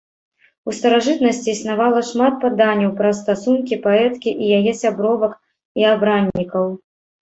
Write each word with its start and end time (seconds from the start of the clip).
У 0.69 0.73
старажытнасці 0.77 1.49
існавала 1.53 2.01
шмат 2.09 2.33
паданняў 2.47 2.91
пра 3.03 3.13
стасункі 3.21 3.81
паэткі 3.87 4.29
і 4.43 4.53
яе 4.59 4.71
сябровак 4.83 5.41
і 5.83 5.91
абраннікаў. 5.97 6.79